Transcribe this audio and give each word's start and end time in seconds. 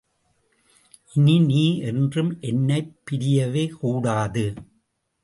இனி 1.11 1.39
நீ 1.39 1.77
என்றும் 1.81 2.39
என்னைப் 2.41 2.91
பிரியவேகூடாது! 3.05 4.45